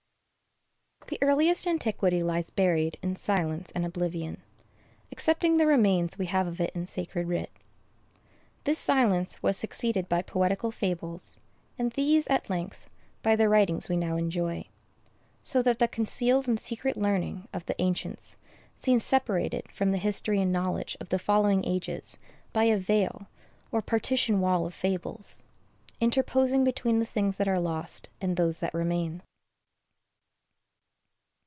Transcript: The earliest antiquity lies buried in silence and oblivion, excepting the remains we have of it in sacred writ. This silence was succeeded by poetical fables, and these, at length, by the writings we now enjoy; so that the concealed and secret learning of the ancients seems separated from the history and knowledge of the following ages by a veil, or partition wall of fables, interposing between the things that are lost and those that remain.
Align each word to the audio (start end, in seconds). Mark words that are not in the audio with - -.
The 1.07 1.27
earliest 1.27 1.67
antiquity 1.67 2.23
lies 2.23 2.49
buried 2.51 2.97
in 3.01 3.17
silence 3.17 3.69
and 3.73 3.85
oblivion, 3.85 4.41
excepting 5.11 5.57
the 5.57 5.67
remains 5.67 6.17
we 6.17 6.27
have 6.27 6.47
of 6.47 6.61
it 6.61 6.71
in 6.73 6.85
sacred 6.85 7.27
writ. 7.27 7.51
This 8.63 8.79
silence 8.79 9.43
was 9.43 9.57
succeeded 9.57 10.07
by 10.07 10.21
poetical 10.21 10.71
fables, 10.71 11.37
and 11.77 11.91
these, 11.91 12.27
at 12.27 12.49
length, 12.49 12.89
by 13.21 13.35
the 13.35 13.49
writings 13.49 13.89
we 13.89 13.97
now 13.97 14.15
enjoy; 14.15 14.67
so 15.43 15.61
that 15.61 15.79
the 15.79 15.89
concealed 15.89 16.47
and 16.47 16.57
secret 16.57 16.95
learning 16.95 17.45
of 17.51 17.65
the 17.65 17.79
ancients 17.81 18.37
seems 18.77 19.03
separated 19.03 19.69
from 19.69 19.91
the 19.91 19.97
history 19.97 20.39
and 20.41 20.53
knowledge 20.53 20.95
of 21.01 21.09
the 21.09 21.19
following 21.19 21.65
ages 21.65 22.17
by 22.53 22.63
a 22.63 22.77
veil, 22.77 23.27
or 23.69 23.81
partition 23.81 24.39
wall 24.39 24.65
of 24.65 24.73
fables, 24.73 25.43
interposing 25.99 26.63
between 26.63 26.99
the 26.99 27.05
things 27.05 27.35
that 27.35 27.49
are 27.49 27.59
lost 27.59 28.07
and 28.21 28.37
those 28.37 28.59
that 28.59 28.73
remain. 28.73 29.21